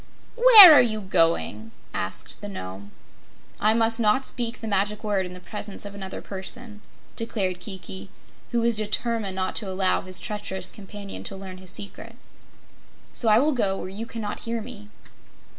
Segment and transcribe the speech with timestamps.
[0.35, 2.89] "Where are you going?" asked the Nome.
[3.59, 6.81] "I must not speak the Magic Word in the presence of another person,"
[7.15, 8.09] declared Kiki,
[8.49, 12.15] who was determined not to allow his treacherous companion to learn his secret,
[13.13, 14.89] "so I will go where you cannot hear me."